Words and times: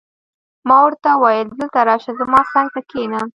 ما 0.67 0.77
ورته 0.85 1.09
وویل: 1.17 1.47
دلته 1.59 1.79
راشه، 1.87 2.11
زما 2.19 2.39
څنګ 2.53 2.67
ته 2.73 2.79
کښېنه. 2.89 3.21